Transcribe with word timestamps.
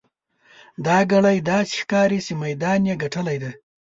دا 0.85 0.97
ګړی 1.11 1.37
داسې 1.49 1.73
ښکاري 1.81 2.19
چې 2.25 2.33
میدان 2.43 2.79
یې 2.89 2.95
ګټلی 3.03 3.37
دی. 3.43 3.51